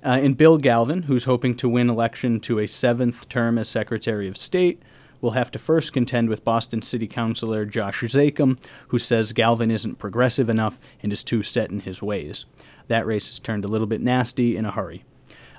Uh, 0.04 0.20
and 0.22 0.37
Bill 0.37 0.58
Galvin, 0.58 1.02
who's 1.02 1.25
hoping 1.25 1.54
to 1.56 1.69
win 1.69 1.90
election 1.90 2.40
to 2.40 2.58
a 2.58 2.66
seventh 2.66 3.28
term 3.28 3.58
as 3.58 3.69
Secretary 3.69 4.28
of 4.28 4.37
State, 4.37 4.82
will 5.20 5.32
have 5.32 5.50
to 5.50 5.58
first 5.58 5.93
contend 5.93 6.28
with 6.28 6.44
Boston 6.44 6.82
City 6.82 7.06
Councilor 7.06 7.64
Josh 7.64 8.02
Zakim, 8.02 8.58
who 8.88 8.98
says 8.98 9.32
Galvin 9.32 9.70
isn't 9.70 9.98
progressive 9.98 10.50
enough 10.50 10.78
and 11.02 11.12
is 11.12 11.25
too 11.25 11.43
set 11.43 11.70
in 11.70 11.81
his 11.81 12.03
ways. 12.03 12.44
That 12.88 13.06
race 13.06 13.29
has 13.29 13.41
turned 13.41 13.65
a 13.65 13.69
little 13.69 13.86
bit 13.86 14.00
nasty 14.00 14.56
in 14.56 14.65
a 14.65 14.70
hurry. 14.70 15.05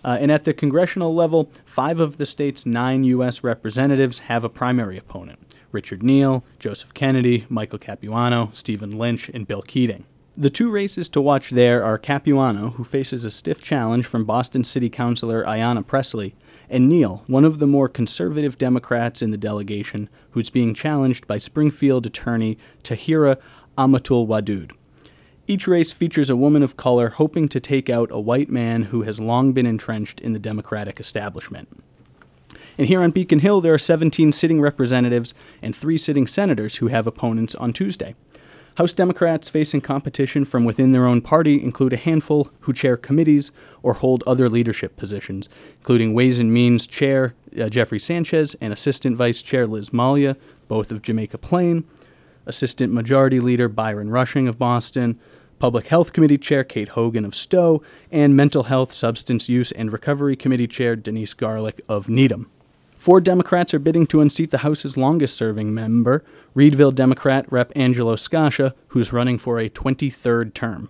Uh, 0.03 0.17
and 0.19 0.31
at 0.31 0.43
the 0.43 0.53
congressional 0.53 1.13
level, 1.13 1.51
five 1.65 1.99
of 1.99 2.17
the 2.17 2.25
state's 2.25 2.65
nine 2.65 3.03
U.S. 3.03 3.43
representatives 3.43 4.19
have 4.19 4.43
a 4.43 4.49
primary 4.49 4.97
opponent 4.97 5.39
Richard 5.71 6.01
Neal, 6.01 6.45
Joseph 6.59 6.93
Kennedy, 6.93 7.45
Michael 7.49 7.79
Capuano, 7.79 8.49
Stephen 8.53 8.97
Lynch, 8.97 9.29
and 9.29 9.45
Bill 9.45 9.61
Keating. 9.61 10.05
The 10.39 10.51
two 10.51 10.69
races 10.69 11.09
to 11.09 11.19
watch 11.19 11.49
there 11.49 11.83
are 11.83 11.97
Capuano, 11.97 12.69
who 12.75 12.83
faces 12.83 13.25
a 13.25 13.31
stiff 13.31 13.59
challenge 13.59 14.05
from 14.05 14.23
Boston 14.23 14.63
City 14.63 14.87
Councilor 14.87 15.43
Ayanna 15.43 15.83
Pressley, 15.83 16.35
and 16.69 16.87
Neal, 16.87 17.23
one 17.25 17.43
of 17.43 17.57
the 17.57 17.65
more 17.65 17.89
conservative 17.89 18.55
Democrats 18.55 19.23
in 19.23 19.31
the 19.31 19.37
delegation, 19.37 20.09
who's 20.31 20.51
being 20.51 20.75
challenged 20.75 21.25
by 21.25 21.39
Springfield 21.39 22.05
attorney 22.05 22.55
Tahira 22.83 23.37
Amatul 23.79 24.27
Wadud. 24.27 24.73
Each 25.47 25.67
race 25.67 25.91
features 25.91 26.29
a 26.29 26.35
woman 26.35 26.61
of 26.61 26.77
color 26.77 27.09
hoping 27.09 27.49
to 27.49 27.59
take 27.59 27.89
out 27.89 28.11
a 28.11 28.19
white 28.19 28.51
man 28.51 28.83
who 28.83 29.01
has 29.01 29.19
long 29.19 29.53
been 29.53 29.65
entrenched 29.65 30.21
in 30.21 30.33
the 30.33 30.39
Democratic 30.39 30.99
establishment. 30.99 31.67
And 32.77 32.85
here 32.85 33.01
on 33.01 33.09
Beacon 33.09 33.39
Hill, 33.39 33.59
there 33.59 33.73
are 33.73 33.79
17 33.79 34.31
sitting 34.33 34.61
representatives 34.61 35.33
and 35.63 35.75
three 35.75 35.97
sitting 35.97 36.27
senators 36.27 36.75
who 36.75 36.89
have 36.89 37.07
opponents 37.07 37.55
on 37.55 37.73
Tuesday. 37.73 38.13
House 38.77 38.93
Democrats 38.93 39.49
facing 39.49 39.81
competition 39.81 40.45
from 40.45 40.63
within 40.63 40.91
their 40.91 41.07
own 41.07 41.19
party 41.19 41.63
include 41.63 41.93
a 41.93 41.97
handful 41.97 42.51
who 42.59 42.73
chair 42.73 42.95
committees 42.95 43.51
or 43.81 43.95
hold 43.95 44.23
other 44.27 44.47
leadership 44.49 44.95
positions, 44.95 45.49
including 45.79 46.13
Ways 46.13 46.37
and 46.37 46.53
Means 46.53 46.85
Chair 46.85 47.33
uh, 47.59 47.69
Jeffrey 47.69 47.97
Sanchez 47.97 48.55
and 48.61 48.71
Assistant 48.71 49.17
Vice 49.17 49.41
Chair 49.41 49.65
Liz 49.65 49.91
Malia, 49.91 50.37
both 50.67 50.91
of 50.91 51.01
Jamaica 51.01 51.39
Plain, 51.39 51.85
Assistant 52.45 52.93
Majority 52.93 53.39
Leader 53.39 53.67
Byron 53.67 54.11
Rushing 54.11 54.47
of 54.47 54.59
Boston, 54.59 55.19
Public 55.57 55.87
Health 55.87 56.13
Committee 56.13 56.37
Chair 56.37 56.63
Kate 56.63 56.89
Hogan 56.89 57.25
of 57.25 57.33
Stow, 57.33 57.81
and 58.11 58.37
Mental 58.37 58.63
Health, 58.63 58.91
Substance 58.91 59.49
Use, 59.49 59.71
and 59.71 59.91
Recovery 59.91 60.35
Committee 60.35 60.67
Chair 60.67 60.95
Denise 60.95 61.33
Garlick 61.33 61.81
of 61.89 62.09
Needham. 62.09 62.47
Four 62.97 63.21
Democrats 63.21 63.75
are 63.75 63.79
bidding 63.79 64.07
to 64.07 64.21
unseat 64.21 64.49
the 64.49 64.59
House's 64.59 64.97
longest 64.97 65.37
serving 65.37 65.71
member, 65.71 66.23
Readville 66.55 66.91
Democrat 66.91 67.45
Rep. 67.51 67.71
Angelo 67.75 68.15
Scaccia, 68.15 68.73
who's 68.87 69.13
running 69.13 69.37
for 69.37 69.59
a 69.59 69.69
23rd 69.69 70.53
term. 70.55 70.89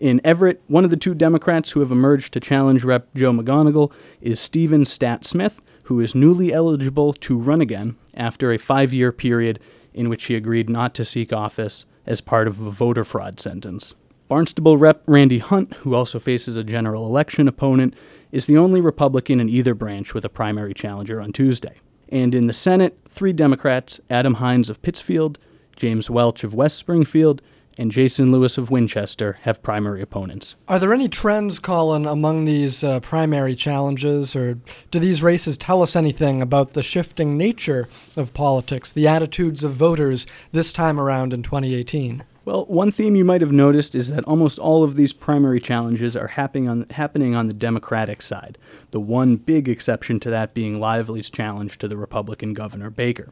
In 0.00 0.20
Everett, 0.24 0.60
one 0.66 0.82
of 0.84 0.90
the 0.90 0.96
two 0.96 1.14
Democrats 1.14 1.70
who 1.70 1.80
have 1.80 1.92
emerged 1.92 2.32
to 2.32 2.40
challenge 2.40 2.82
Rep. 2.82 3.06
Joe 3.14 3.32
McGonagle 3.32 3.92
is 4.20 4.40
Stephen 4.40 4.84
Stat 4.84 5.24
Smith, 5.24 5.60
who 5.84 6.00
is 6.00 6.16
newly 6.16 6.52
eligible 6.52 7.12
to 7.12 7.38
run 7.38 7.60
again 7.60 7.96
after 8.16 8.52
a 8.52 8.58
five 8.58 8.92
year 8.92 9.12
period 9.12 9.60
in 9.94 10.08
which 10.08 10.24
he 10.24 10.34
agreed 10.34 10.68
not 10.68 10.94
to 10.94 11.04
seek 11.04 11.32
office 11.32 11.86
as 12.06 12.20
part 12.20 12.48
of 12.48 12.60
a 12.60 12.70
voter 12.70 13.04
fraud 13.04 13.38
sentence. 13.38 13.94
Barnstable 14.30 14.76
Rep. 14.76 15.02
Randy 15.08 15.40
Hunt, 15.40 15.74
who 15.78 15.92
also 15.92 16.20
faces 16.20 16.56
a 16.56 16.62
general 16.62 17.04
election 17.04 17.48
opponent, 17.48 17.96
is 18.30 18.46
the 18.46 18.56
only 18.56 18.80
Republican 18.80 19.40
in 19.40 19.48
either 19.48 19.74
branch 19.74 20.14
with 20.14 20.24
a 20.24 20.28
primary 20.28 20.72
challenger 20.72 21.20
on 21.20 21.32
Tuesday. 21.32 21.80
And 22.10 22.32
in 22.32 22.46
the 22.46 22.52
Senate, 22.52 22.96
three 23.08 23.32
Democrats 23.32 24.00
Adam 24.08 24.34
Hinds 24.34 24.70
of 24.70 24.82
Pittsfield, 24.82 25.40
James 25.74 26.08
Welch 26.08 26.44
of 26.44 26.54
West 26.54 26.78
Springfield, 26.78 27.42
and 27.76 27.90
Jason 27.90 28.30
Lewis 28.30 28.56
of 28.56 28.70
Winchester 28.70 29.38
have 29.42 29.64
primary 29.64 30.00
opponents. 30.00 30.54
Are 30.68 30.78
there 30.78 30.94
any 30.94 31.08
trends, 31.08 31.58
Colin, 31.58 32.06
among 32.06 32.44
these 32.44 32.84
uh, 32.84 33.00
primary 33.00 33.56
challenges, 33.56 34.36
or 34.36 34.58
do 34.92 35.00
these 35.00 35.24
races 35.24 35.58
tell 35.58 35.82
us 35.82 35.96
anything 35.96 36.40
about 36.40 36.74
the 36.74 36.84
shifting 36.84 37.36
nature 37.36 37.88
of 38.16 38.32
politics, 38.32 38.92
the 38.92 39.08
attitudes 39.08 39.64
of 39.64 39.72
voters 39.72 40.24
this 40.52 40.72
time 40.72 41.00
around 41.00 41.34
in 41.34 41.42
2018? 41.42 42.22
Well, 42.44 42.64
one 42.66 42.90
theme 42.90 43.16
you 43.16 43.24
might 43.24 43.42
have 43.42 43.52
noticed 43.52 43.94
is 43.94 44.10
that 44.10 44.24
almost 44.24 44.58
all 44.58 44.82
of 44.82 44.96
these 44.96 45.12
primary 45.12 45.60
challenges 45.60 46.16
are 46.16 46.28
happening 46.28 46.68
on, 46.68 46.86
happening 46.90 47.34
on 47.34 47.48
the 47.48 47.52
Democratic 47.52 48.22
side, 48.22 48.56
the 48.92 49.00
one 49.00 49.36
big 49.36 49.68
exception 49.68 50.18
to 50.20 50.30
that 50.30 50.54
being 50.54 50.80
Lively's 50.80 51.28
challenge 51.28 51.76
to 51.78 51.88
the 51.88 51.98
Republican 51.98 52.54
Governor 52.54 52.88
Baker. 52.88 53.28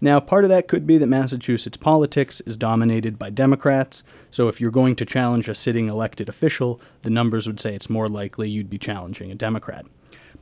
Now, 0.00 0.20
part 0.20 0.44
of 0.44 0.50
that 0.50 0.68
could 0.68 0.86
be 0.86 0.98
that 0.98 1.06
Massachusetts 1.06 1.78
politics 1.78 2.42
is 2.42 2.58
dominated 2.58 3.18
by 3.18 3.30
Democrats, 3.30 4.04
so 4.30 4.48
if 4.48 4.60
you're 4.60 4.70
going 4.70 4.96
to 4.96 5.06
challenge 5.06 5.48
a 5.48 5.54
sitting 5.54 5.88
elected 5.88 6.28
official, 6.28 6.78
the 7.00 7.10
numbers 7.10 7.46
would 7.46 7.60
say 7.60 7.74
it's 7.74 7.88
more 7.88 8.08
likely 8.10 8.50
you'd 8.50 8.68
be 8.68 8.76
challenging 8.76 9.30
a 9.30 9.34
Democrat. 9.34 9.86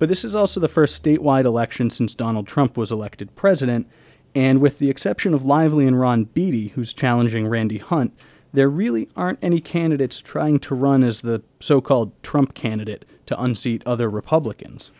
But 0.00 0.08
this 0.08 0.24
is 0.24 0.34
also 0.34 0.58
the 0.58 0.66
first 0.66 1.00
statewide 1.00 1.44
election 1.44 1.88
since 1.90 2.16
Donald 2.16 2.48
Trump 2.48 2.76
was 2.76 2.90
elected 2.90 3.36
president, 3.36 3.86
and 4.34 4.60
with 4.60 4.78
the 4.78 4.90
exception 4.90 5.34
of 5.34 5.44
Lively 5.44 5.86
and 5.86 5.98
Ron 5.98 6.24
Beatty, 6.24 6.68
who's 6.68 6.92
challenging 6.92 7.46
Randy 7.46 7.78
Hunt, 7.78 8.16
there 8.52 8.68
really 8.68 9.08
aren't 9.16 9.42
any 9.42 9.60
candidates 9.60 10.20
trying 10.20 10.58
to 10.60 10.74
run 10.74 11.02
as 11.02 11.20
the 11.20 11.42
so 11.60 11.80
called 11.80 12.12
Trump 12.22 12.54
candidate 12.54 13.04
to 13.26 13.42
unseat 13.42 13.82
other 13.86 14.10
Republicans. 14.10 14.90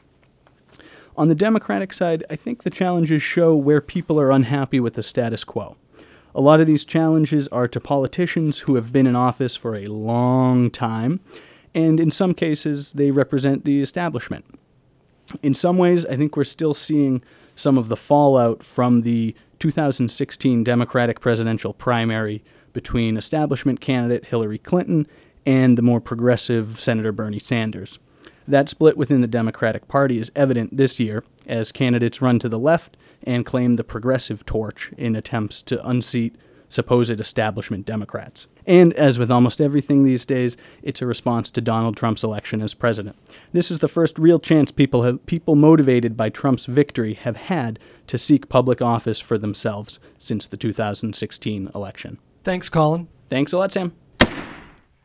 On 1.16 1.28
the 1.28 1.34
Democratic 1.34 1.92
side, 1.92 2.24
I 2.30 2.36
think 2.36 2.62
the 2.62 2.70
challenges 2.70 3.22
show 3.22 3.54
where 3.54 3.82
people 3.82 4.18
are 4.18 4.30
unhappy 4.30 4.80
with 4.80 4.94
the 4.94 5.02
status 5.02 5.44
quo. 5.44 5.76
A 6.34 6.40
lot 6.40 6.60
of 6.60 6.66
these 6.66 6.86
challenges 6.86 7.48
are 7.48 7.68
to 7.68 7.80
politicians 7.80 8.60
who 8.60 8.76
have 8.76 8.92
been 8.92 9.06
in 9.06 9.14
office 9.14 9.54
for 9.54 9.74
a 9.74 9.86
long 9.86 10.70
time, 10.70 11.20
and 11.74 12.00
in 12.00 12.10
some 12.10 12.32
cases, 12.32 12.92
they 12.92 13.10
represent 13.10 13.66
the 13.66 13.82
establishment. 13.82 14.46
In 15.42 15.52
some 15.52 15.76
ways, 15.76 16.06
I 16.06 16.16
think 16.16 16.36
we're 16.36 16.44
still 16.44 16.72
seeing 16.72 17.22
some 17.54 17.78
of 17.78 17.88
the 17.88 17.96
fallout 17.96 18.62
from 18.62 19.02
the 19.02 19.34
2016 19.58 20.64
Democratic 20.64 21.20
presidential 21.20 21.72
primary 21.72 22.42
between 22.72 23.16
establishment 23.16 23.80
candidate 23.80 24.26
Hillary 24.26 24.58
Clinton 24.58 25.06
and 25.44 25.76
the 25.76 25.82
more 25.82 26.00
progressive 26.00 26.80
Senator 26.80 27.12
Bernie 27.12 27.38
Sanders. 27.38 27.98
That 28.48 28.68
split 28.68 28.96
within 28.96 29.20
the 29.20 29.28
Democratic 29.28 29.86
Party 29.86 30.18
is 30.18 30.32
evident 30.34 30.76
this 30.76 30.98
year 30.98 31.22
as 31.46 31.70
candidates 31.70 32.20
run 32.20 32.38
to 32.40 32.48
the 32.48 32.58
left 32.58 32.96
and 33.22 33.46
claim 33.46 33.76
the 33.76 33.84
progressive 33.84 34.44
torch 34.44 34.92
in 34.96 35.14
attempts 35.14 35.62
to 35.62 35.86
unseat 35.86 36.34
supposed 36.72 37.20
establishment 37.20 37.86
Democrats. 37.86 38.46
And 38.66 38.92
as 38.94 39.18
with 39.18 39.30
almost 39.30 39.60
everything 39.60 40.04
these 40.04 40.24
days, 40.24 40.56
it's 40.82 41.02
a 41.02 41.06
response 41.06 41.50
to 41.52 41.60
Donald 41.60 41.96
Trump's 41.96 42.24
election 42.24 42.60
as 42.62 42.74
president. 42.74 43.16
This 43.52 43.70
is 43.70 43.80
the 43.80 43.88
first 43.88 44.18
real 44.18 44.38
chance 44.38 44.70
people 44.70 45.02
have, 45.02 45.24
people 45.26 45.56
motivated 45.56 46.16
by 46.16 46.28
Trump's 46.28 46.66
victory 46.66 47.14
have 47.14 47.36
had 47.36 47.78
to 48.06 48.18
seek 48.18 48.48
public 48.48 48.80
office 48.80 49.20
for 49.20 49.36
themselves 49.36 49.98
since 50.18 50.46
the 50.46 50.56
2016 50.56 51.70
election. 51.74 52.18
Thanks, 52.44 52.68
Colin. 52.68 53.08
Thanks 53.28 53.52
a 53.52 53.58
lot, 53.58 53.72
Sam. 53.72 53.92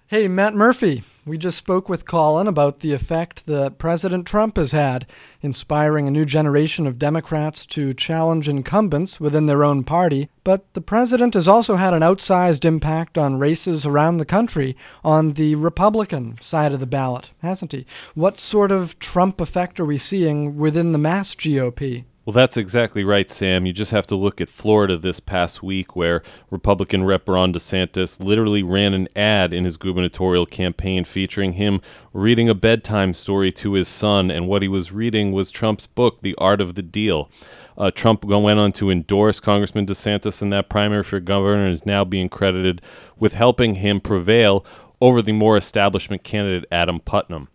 Hey, 0.07 0.27
Matt 0.27 0.53
Murphy. 0.53 1.03
We 1.27 1.37
just 1.37 1.57
spoke 1.57 1.89
with 1.89 2.05
Colin 2.05 2.47
about 2.47 2.79
the 2.79 2.93
effect 2.93 3.47
that 3.47 3.77
President 3.77 4.25
Trump 4.25 4.55
has 4.55 4.71
had, 4.71 5.05
inspiring 5.41 6.07
a 6.07 6.11
new 6.11 6.23
generation 6.23 6.87
of 6.87 6.97
Democrats 6.97 7.65
to 7.65 7.93
challenge 7.93 8.47
incumbents 8.47 9.19
within 9.19 9.45
their 9.45 9.65
own 9.65 9.83
party. 9.83 10.29
But 10.45 10.73
the 10.73 10.79
president 10.79 11.33
has 11.33 11.45
also 11.45 11.75
had 11.75 11.93
an 11.93 12.01
outsized 12.01 12.63
impact 12.63 13.17
on 13.17 13.39
races 13.39 13.85
around 13.85 14.17
the 14.17 14.25
country 14.25 14.77
on 15.03 15.33
the 15.33 15.55
Republican 15.55 16.39
side 16.39 16.71
of 16.71 16.79
the 16.79 16.87
ballot, 16.87 17.31
hasn't 17.41 17.73
he? 17.73 17.85
What 18.15 18.37
sort 18.37 18.71
of 18.71 18.97
Trump 18.97 19.41
effect 19.41 19.81
are 19.81 19.85
we 19.85 19.97
seeing 19.97 20.55
within 20.55 20.93
the 20.93 20.97
mass 20.97 21.35
GOP? 21.35 22.05
Well, 22.27 22.33
that's 22.33 22.57
exactly 22.57 23.05
right, 23.05 23.31
Sam. 23.31 23.65
You 23.65 23.71
just 23.71 23.91
have 23.91 24.05
to 24.07 24.15
look 24.17 24.41
at 24.41 24.49
Florida 24.49 24.97
this 24.97 25.21
past 25.21 25.63
week, 25.63 25.95
where 25.95 26.21
Republican 26.51 27.05
Rep. 27.05 27.29
Ron 27.29 27.53
DeSantis 27.53 28.21
literally 28.21 28.61
ran 28.63 28.93
an 28.93 29.07
ad 29.15 29.53
in 29.53 29.63
his 29.63 29.77
gubernatorial 29.77 30.45
campaign 30.45 31.05
featuring 31.05 31.53
him 31.53 31.79
reading 32.11 32.49
a 32.49 32.53
bedtime 32.53 33.13
story 33.13 33.53
to 33.53 33.75
his 33.75 33.87
son, 33.87 34.29
and 34.29 34.45
what 34.45 34.61
he 34.61 34.67
was 34.67 34.91
reading 34.91 35.31
was 35.31 35.51
Trump's 35.51 35.87
book, 35.87 36.21
The 36.21 36.35
Art 36.35 36.59
of 36.59 36.75
the 36.75 36.81
Deal. 36.81 37.29
Uh, 37.77 37.91
Trump 37.91 38.25
went 38.25 38.59
on 38.59 38.73
to 38.73 38.91
endorse 38.91 39.39
Congressman 39.39 39.85
DeSantis 39.85 40.41
in 40.41 40.49
that 40.49 40.67
primary 40.67 41.03
for 41.03 41.21
governor 41.21 41.63
and 41.63 41.71
is 41.71 41.85
now 41.85 42.03
being 42.03 42.27
credited 42.27 42.81
with 43.17 43.35
helping 43.35 43.75
him 43.75 44.01
prevail 44.01 44.65
over 44.99 45.21
the 45.21 45.31
more 45.31 45.55
establishment 45.55 46.25
candidate 46.25 46.67
Adam 46.73 46.99
Putnam. 46.99 47.47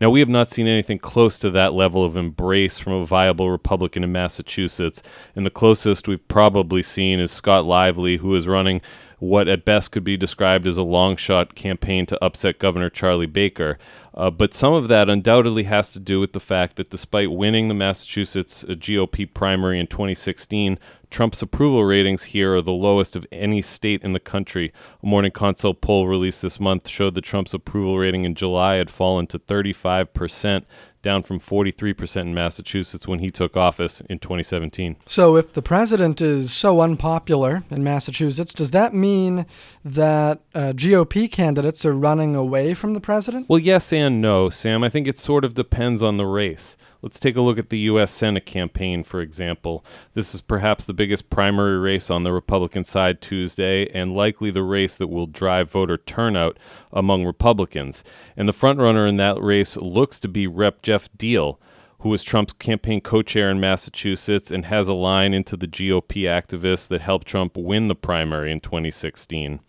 Now, 0.00 0.10
we 0.10 0.20
have 0.20 0.28
not 0.28 0.48
seen 0.48 0.68
anything 0.68 1.00
close 1.00 1.38
to 1.40 1.50
that 1.50 1.72
level 1.72 2.04
of 2.04 2.16
embrace 2.16 2.78
from 2.78 2.92
a 2.92 3.04
viable 3.04 3.50
Republican 3.50 4.04
in 4.04 4.12
Massachusetts, 4.12 5.02
and 5.34 5.44
the 5.44 5.50
closest 5.50 6.06
we've 6.06 6.26
probably 6.28 6.82
seen 6.82 7.18
is 7.18 7.32
Scott 7.32 7.64
Lively, 7.64 8.18
who 8.18 8.34
is 8.34 8.46
running 8.46 8.80
what 9.18 9.48
at 9.48 9.64
best 9.64 9.90
could 9.90 10.04
be 10.04 10.16
described 10.16 10.66
as 10.66 10.76
a 10.76 10.82
long 10.82 11.16
shot 11.16 11.54
campaign 11.54 12.06
to 12.06 12.24
upset 12.24 12.58
Governor 12.58 12.88
Charlie 12.88 13.26
Baker. 13.26 13.78
Uh, 14.14 14.30
but 14.30 14.54
some 14.54 14.72
of 14.72 14.88
that 14.88 15.10
undoubtedly 15.10 15.64
has 15.64 15.92
to 15.92 15.98
do 16.00 16.20
with 16.20 16.32
the 16.32 16.40
fact 16.40 16.76
that 16.76 16.90
despite 16.90 17.30
winning 17.30 17.68
the 17.68 17.74
Massachusetts 17.74 18.64
uh, 18.64 18.68
GOP 18.68 19.32
primary 19.32 19.78
in 19.80 19.86
2016, 19.86 20.78
Trump's 21.10 21.42
approval 21.42 21.84
ratings 21.84 22.24
here 22.24 22.54
are 22.54 22.62
the 22.62 22.72
lowest 22.72 23.16
of 23.16 23.26
any 23.32 23.62
state 23.62 24.02
in 24.02 24.12
the 24.12 24.20
country. 24.20 24.72
A 25.02 25.06
Morning 25.06 25.30
Consult 25.30 25.80
poll 25.80 26.06
released 26.06 26.42
this 26.42 26.60
month 26.60 26.88
showed 26.88 27.14
that 27.14 27.24
Trump's 27.24 27.54
approval 27.54 27.98
rating 27.98 28.24
in 28.24 28.34
July 28.34 28.76
had 28.76 28.90
fallen 28.90 29.26
to 29.28 29.38
35%, 29.38 30.64
down 31.02 31.22
from 31.22 31.38
43% 31.38 32.20
in 32.20 32.34
Massachusetts 32.34 33.06
when 33.06 33.20
he 33.20 33.30
took 33.30 33.56
office 33.56 34.00
in 34.02 34.18
2017. 34.18 34.96
So, 35.06 35.36
if 35.36 35.52
the 35.52 35.62
president 35.62 36.20
is 36.20 36.52
so 36.52 36.80
unpopular 36.80 37.64
in 37.70 37.84
Massachusetts, 37.84 38.52
does 38.52 38.72
that 38.72 38.94
mean 38.94 39.46
that 39.84 40.40
uh, 40.54 40.72
GOP 40.74 41.30
candidates 41.30 41.84
are 41.84 41.94
running 41.94 42.34
away 42.34 42.74
from 42.74 42.94
the 42.94 43.00
president? 43.00 43.48
Well, 43.48 43.60
yes 43.60 43.92
and 43.92 44.20
no, 44.20 44.50
Sam. 44.50 44.82
I 44.84 44.88
think 44.88 45.06
it 45.06 45.18
sort 45.18 45.44
of 45.44 45.54
depends 45.54 46.02
on 46.02 46.16
the 46.16 46.26
race. 46.26 46.76
Let's 47.00 47.20
take 47.20 47.36
a 47.36 47.40
look 47.40 47.60
at 47.60 47.68
the 47.68 47.78
U.S. 47.80 48.10
Senate 48.10 48.44
campaign, 48.44 49.04
for 49.04 49.20
example. 49.20 49.84
This 50.14 50.34
is 50.34 50.40
perhaps 50.40 50.84
the 50.84 50.92
biggest 50.92 51.30
primary 51.30 51.78
race 51.78 52.10
on 52.10 52.24
the 52.24 52.32
Republican 52.32 52.82
side 52.82 53.20
Tuesday, 53.20 53.88
and 53.94 54.16
likely 54.16 54.50
the 54.50 54.64
race 54.64 54.96
that 54.96 55.06
will 55.06 55.26
drive 55.26 55.70
voter 55.70 55.96
turnout 55.96 56.58
among 56.92 57.24
Republicans. 57.24 58.02
And 58.36 58.48
the 58.48 58.52
frontrunner 58.52 59.08
in 59.08 59.16
that 59.18 59.40
race 59.40 59.76
looks 59.76 60.18
to 60.20 60.28
be 60.28 60.48
Rep. 60.48 60.82
Jeff 60.82 61.08
Diehl, 61.12 61.58
who 62.00 62.08
was 62.08 62.24
Trump's 62.24 62.52
campaign 62.52 63.00
co 63.00 63.22
chair 63.22 63.48
in 63.48 63.60
Massachusetts 63.60 64.50
and 64.50 64.64
has 64.64 64.88
a 64.88 64.94
line 64.94 65.34
into 65.34 65.56
the 65.56 65.68
GOP 65.68 66.22
activists 66.22 66.88
that 66.88 67.00
helped 67.00 67.28
Trump 67.28 67.56
win 67.56 67.86
the 67.86 67.94
primary 67.94 68.50
in 68.50 68.58
2016. 68.58 69.60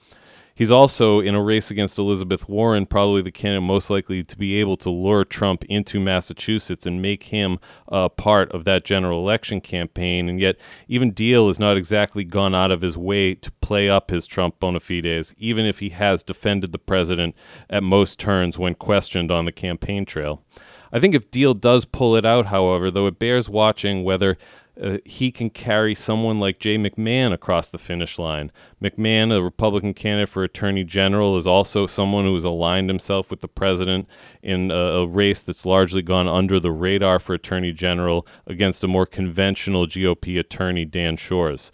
He's 0.60 0.72
also 0.72 1.22
in 1.22 1.36
a 1.36 1.42
race 1.42 1.72
against 1.72 1.98
Elizabeth 1.98 2.50
Warren, 2.50 2.86
probably 2.86 3.22
the 3.22 3.32
candidate 3.32 3.64
most 3.64 3.90
likely 3.90 4.24
to 4.24 4.38
be 4.38 4.60
able 4.60 4.76
to 4.76 4.90
lure 4.90 5.24
Trump 5.24 5.64
into 5.70 6.02
Massachusetts 6.02 6.86
and 6.86 7.02
make 7.02 7.24
him 7.24 7.60
a 7.88 8.10
part 8.10 8.52
of 8.52 8.66
that 8.66 8.84
general 8.84 9.22
election 9.22 9.62
campaign. 9.62 10.28
And 10.28 10.38
yet, 10.38 10.58
even 10.90 11.14
Diehl 11.14 11.48
has 11.48 11.60
not 11.60 11.78
exactly 11.78 12.26
gone 12.26 12.54
out 12.54 12.72
of 12.72 12.82
his 12.82 12.98
way 12.98 13.36
to 13.36 13.52
play 13.62 13.90
up 13.90 14.10
his 14.10 14.28
Trump 14.28 14.60
bona 14.60 14.82
fides, 14.82 15.34
even 15.38 15.66
if 15.66 15.80
he 15.80 15.92
has 15.92 16.24
defended 16.24 16.74
the 16.74 16.78
president 16.78 17.38
at 17.70 17.82
most 17.82 18.20
turns 18.20 18.60
when 18.60 18.76
questioned 18.76 19.32
on 19.32 19.46
the 19.46 19.54
campaign 19.54 20.04
trail. 20.04 20.44
I 20.92 21.00
think 21.00 21.16
if 21.16 21.32
Diehl 21.32 21.58
does 21.58 21.86
pull 21.86 22.18
it 22.18 22.26
out, 22.26 22.48
however, 22.48 22.92
though 22.92 23.08
it 23.08 23.18
bears 23.18 23.48
watching 23.48 24.04
whether 24.04 24.38
uh, 24.82 24.98
he 25.06 25.32
can 25.32 25.50
carry 25.50 25.94
someone 25.94 26.40
like 26.40 26.60
Jay 26.60 26.78
McMahon 26.78 27.34
across 27.34 27.70
the 27.70 27.78
finish 27.78 28.18
line. 28.18 28.52
McMahon, 28.82 29.36
a 29.36 29.42
Republican 29.42 29.94
candidate 29.94 30.30
for 30.30 30.44
Attorney 30.44 30.84
General, 30.84 31.38
is 31.38 31.46
also 31.46 31.86
someone 31.86 32.26
who 32.26 32.34
has 32.34 32.46
aligned 32.46 32.90
himself 32.90 33.30
with 33.30 33.42
the 33.42 33.48
president 33.48 34.08
in 34.42 34.72
a, 34.72 34.76
a 34.76 35.08
race 35.08 35.42
that's 35.42 35.66
largely 35.66 36.02
gone 36.02 36.28
under 36.28 36.60
the 36.60 36.72
radar 36.72 37.20
for 37.20 37.34
Attorney 37.34 37.72
General 37.72 38.26
against 38.48 38.84
a 38.84 38.88
more 38.88 39.06
conventional 39.06 39.86
GOP 39.86 40.40
attorney, 40.40 40.86
Dan 40.86 41.18
Shores. 41.18 41.72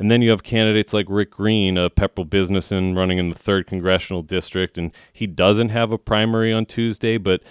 And 0.00 0.10
then 0.10 0.22
you 0.22 0.30
have 0.30 0.42
candidates 0.42 0.94
like 0.94 1.04
Rick 1.10 1.32
Green, 1.32 1.76
a 1.76 1.90
Pepperell 1.90 2.28
businessman 2.28 2.94
running 2.94 3.18
in 3.18 3.28
the 3.28 3.36
third 3.36 3.66
congressional 3.66 4.22
district, 4.22 4.78
and 4.78 4.94
he 5.12 5.26
doesn't 5.26 5.68
have 5.68 5.92
a 5.92 5.98
primary 5.98 6.54
on 6.54 6.64
Tuesday, 6.64 7.18
but 7.18 7.42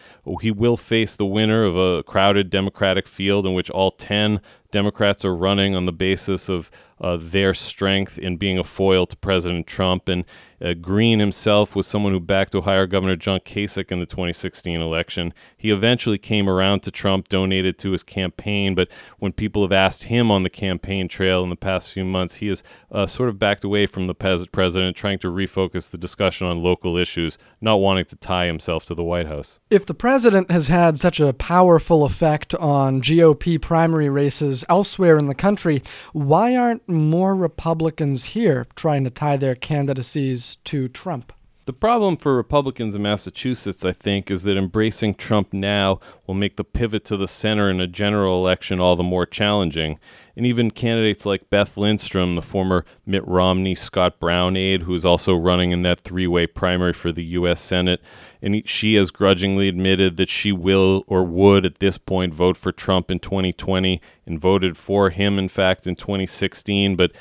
he 0.41 0.49
will 0.49 0.75
face 0.75 1.15
the 1.15 1.27
winner 1.27 1.63
of 1.63 1.77
a 1.77 2.01
crowded 2.01 2.49
Democratic 2.49 3.07
field 3.07 3.45
in 3.45 3.53
which 3.53 3.69
all 3.69 3.91
10 3.91 4.41
Democrats 4.71 5.25
are 5.25 5.33
running 5.33 5.75
on 5.75 5.85
the 5.85 5.91
basis 5.91 6.49
of 6.49 6.69
uh, 7.01 7.17
their 7.19 7.53
strength 7.53 8.17
in 8.17 8.37
being 8.37 8.57
a 8.57 8.63
foil 8.63 9.05
to 9.05 9.15
President 9.17 9.67
Trump. 9.67 10.09
And 10.09 10.25
uh, 10.61 10.73
Green 10.73 11.19
himself 11.19 11.75
was 11.75 11.87
someone 11.87 12.11
who 12.11 12.19
backed 12.19 12.55
Ohio 12.55 12.85
Governor 12.85 13.15
John 13.15 13.39
Kasich 13.39 13.91
in 13.91 13.99
the 13.99 14.05
2016 14.05 14.81
election. 14.81 15.33
He 15.57 15.71
eventually 15.71 16.17
came 16.17 16.49
around 16.49 16.81
to 16.83 16.91
Trump, 16.91 17.29
donated 17.29 17.77
to 17.79 17.91
his 17.91 18.03
campaign, 18.03 18.75
but 18.75 18.91
when 19.19 19.31
people 19.31 19.61
have 19.61 19.71
asked 19.71 20.03
him 20.03 20.31
on 20.31 20.43
the 20.43 20.49
campaign 20.49 21.07
trail 21.07 21.43
in 21.43 21.49
the 21.49 21.55
past 21.55 21.91
few 21.91 22.03
months, 22.03 22.35
he 22.35 22.47
has 22.47 22.63
uh, 22.91 23.07
sort 23.07 23.29
of 23.29 23.39
backed 23.39 23.63
away 23.63 23.85
from 23.85 24.07
the 24.07 24.13
president, 24.13 24.95
trying 24.95 25.19
to 25.19 25.27
refocus 25.27 25.89
the 25.89 25.97
discussion 25.97 26.47
on 26.47 26.61
local 26.61 26.97
issues, 26.97 27.37
not 27.61 27.75
wanting 27.75 28.05
to 28.05 28.15
tie 28.15 28.45
himself 28.45 28.85
to 28.85 28.95
the 28.95 29.03
White 29.03 29.27
House. 29.27 29.59
If 29.69 29.85
the 29.85 29.93
president 29.93 30.51
has 30.51 30.67
had 30.67 30.99
such 30.99 31.19
a 31.19 31.33
powerful 31.33 32.03
effect 32.03 32.53
on 32.55 33.01
GOP 33.01 33.61
primary 33.61 34.09
races 34.09 34.65
elsewhere 34.67 35.17
in 35.17 35.27
the 35.27 35.35
country, 35.35 35.81
why 36.11 36.55
aren't 36.55 36.88
more 36.89 37.35
Republicans 37.35 38.25
here 38.25 38.67
trying 38.75 39.03
to 39.03 39.09
tie 39.09 39.37
their 39.37 39.55
candidacies 39.55 40.57
to 40.65 40.87
Trump? 40.89 41.31
The 41.69 41.73
problem 41.73 42.17
for 42.17 42.35
Republicans 42.35 42.95
in 42.95 43.03
Massachusetts, 43.03 43.85
I 43.85 43.91
think, 43.91 44.31
is 44.31 44.41
that 44.41 44.57
embracing 44.57 45.13
Trump 45.13 45.53
now 45.53 45.99
will 46.25 46.33
make 46.33 46.55
the 46.55 46.63
pivot 46.63 47.05
to 47.05 47.15
the 47.15 47.27
center 47.27 47.69
in 47.69 47.79
a 47.79 47.85
general 47.85 48.39
election 48.39 48.79
all 48.79 48.95
the 48.95 49.03
more 49.03 49.27
challenging. 49.27 49.99
And 50.35 50.47
even 50.47 50.71
candidates 50.71 51.27
like 51.27 51.51
Beth 51.51 51.77
Lindstrom, 51.77 52.33
the 52.33 52.41
former 52.41 52.85
Mitt 53.05 53.23
Romney 53.27 53.75
Scott 53.75 54.19
Brown 54.19 54.57
aide, 54.57 54.81
who 54.81 54.95
is 54.95 55.05
also 55.05 55.35
running 55.35 55.69
in 55.69 55.83
that 55.83 55.99
three 55.99 56.25
way 56.25 56.47
primary 56.47 56.93
for 56.93 57.11
the 57.11 57.23
U.S. 57.25 57.61
Senate, 57.61 58.01
and 58.41 58.67
she 58.67 58.95
has 58.95 59.11
grudgingly 59.11 59.67
admitted 59.67 60.17
that 60.17 60.27
she 60.27 60.51
will 60.51 61.03
or 61.05 61.23
would 61.23 61.67
at 61.67 61.77
this 61.77 61.99
point 61.99 62.33
vote 62.33 62.57
for 62.57 62.71
Trump 62.71 63.11
in 63.11 63.19
2020 63.19 64.01
and 64.25 64.39
voted 64.39 64.75
for 64.75 65.11
him, 65.11 65.37
in 65.37 65.47
fact, 65.47 65.85
in 65.85 65.95
2016. 65.95 66.95
But 66.95 67.11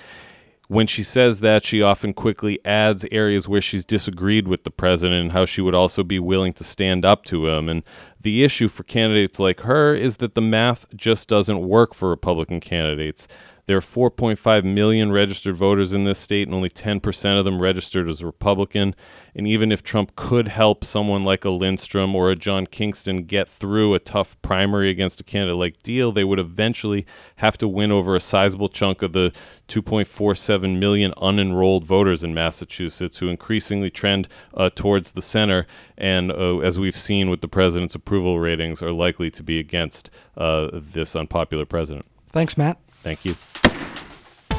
when 0.69 0.87
she 0.87 1.03
says 1.03 1.41
that, 1.41 1.65
she 1.65 1.81
often 1.81 2.13
quickly 2.13 2.61
adds 2.65 3.07
areas 3.11 3.49
where 3.49 3.61
she's 3.61 3.87
disagreed 3.87 4.47
with 4.47 4.65
the 4.65 4.71
president 4.71 5.23
and 5.23 5.33
how 5.33 5.47
she 5.47 5.63
would 5.63 5.75
also 5.75 6.05
be 6.05 6.19
willing 6.19 6.53
to 6.53 6.65
stand 6.65 7.07
up 7.07 7.25
to 7.25 7.49
him. 7.49 7.71
And 7.71 7.83
the 8.21 8.45
issue 8.45 8.69
for 8.69 8.83
candidates 8.83 9.41
like 9.41 9.61
her 9.61 9.95
is 9.95 10.19
that 10.19 10.35
the 10.35 10.43
math 10.43 10.87
just 10.95 11.27
doesn't 11.29 11.67
work 11.67 11.95
for 11.95 12.11
Republican 12.11 12.61
candidates. 12.61 13.27
There 13.69 13.77
are 13.77 13.83
4.5 13.83 14.65
million 14.65 15.13
registered 15.13 15.55
voters 15.55 15.93
in 15.93 16.05
this 16.05 16.19
state, 16.19 16.49
and 16.49 16.55
only 16.55 16.71
10% 16.71 17.39
of 17.39 17.45
them 17.45 17.61
registered 17.61 18.09
as 18.09 18.25
Republican. 18.25 18.95
And 19.35 19.47
even 19.47 19.71
if 19.71 19.83
Trump 19.83 20.17
could 20.17 20.49
help 20.49 20.87
someone 20.87 21.23
like 21.23 21.45
a 21.45 21.51
Lindstrom 21.51 22.17
or 22.17 22.31
a 22.31 22.35
John 22.35 22.67
Kingston 22.67 23.25
get 23.25 23.47
through 23.47 23.93
a 23.93 23.99
tough 23.99 24.41
primary 24.41 24.89
against 24.89 25.21
a 25.21 25.25
candidate 25.25 25.59
like 25.59 25.83
Diehl, 25.83 26.15
they 26.15 26.25
would 26.25 26.39
eventually 26.39 27.05
have 27.37 27.59
to 27.59 27.69
win 27.69 27.93
over 27.93 28.17
a 28.17 28.21
sizable 28.21 28.71
chunk 28.71 29.03
of 29.03 29.13
the 29.13 29.35
2.47 29.69 30.79
million 30.79 31.13
unenrolled 31.19 31.85
voters 31.85 32.25
in 32.25 32.33
Massachusetts 32.33 33.19
who 33.19 33.29
increasingly 33.29 33.91
trend 33.91 34.29
uh, 34.55 34.71
towards 34.75 35.13
the 35.13 35.21
center. 35.21 35.67
And 35.99 36.33
uh, 36.33 36.61
as 36.61 36.79
we've 36.79 36.97
seen 36.97 37.29
with 37.29 37.43
the 37.43 37.49
president's 37.49 37.95
approval 37.95 38.41
ratings, 38.41 38.83
are 38.83 38.93
likely 38.93 39.31
to 39.33 39.43
be 39.43 39.59
against 39.59 40.09
uh, 40.39 40.71
this 40.73 41.15
unpopular 41.15 41.67
president. 41.67 42.07
Thanks, 42.31 42.57
Matt. 42.57 42.79
Thank 43.03 43.25
you. 43.25 43.35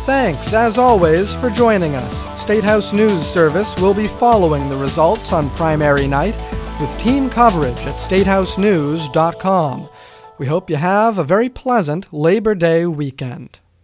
Thanks, 0.05 0.53
as 0.53 0.77
always, 0.77 1.36
for 1.36 1.50
joining 1.50 1.96
us. 1.96 2.41
State 2.41 2.63
House 2.63 2.93
News 2.93 3.27
Service 3.27 3.75
will 3.79 3.93
be 3.93 4.08
following 4.08 4.69
the 4.69 4.75
results 4.75 5.31
on 5.34 5.50
primary 5.51 6.08
night 6.08 6.36
with 6.79 6.98
team 6.98 7.29
coverage 7.29 7.77
at 7.81 7.96
statehousenews.com. 7.96 9.89
We 10.39 10.48
hope 10.48 10.69
you 10.69 10.77
have 10.77 11.17
a 11.17 11.24
very 11.24 11.50
pleasant 11.50 12.12
Labor 12.13 12.55
Day 12.55 12.86
weekend. 12.86 13.60